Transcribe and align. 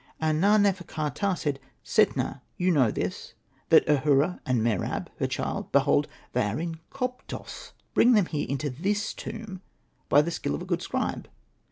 And 0.19 0.41
Na.nefer.ka.ptah 0.41 1.35
said, 1.37 1.59
''Setna, 1.85 2.41
you 2.57 2.71
know 2.71 2.89
this, 2.89 3.35
that 3.69 3.87
Ahura 3.87 4.41
and 4.47 4.63
Mer 4.63 4.83
ab, 4.83 5.11
her 5.19 5.27
child, 5.27 5.71
behold! 5.71 6.07
they 6.33 6.41
are 6.41 6.59
in 6.59 6.79
Koptos; 6.91 7.73
bring 7.93 8.13
them 8.13 8.25
here 8.25 8.47
into 8.49 8.71
this 8.71 9.13
tomb, 9.13 9.61
by 10.09 10.23
the 10.23 10.31
skill 10.31 10.55
of 10.55 10.63
a 10.63 10.65
good 10.65 10.81
scribe. 10.81 11.29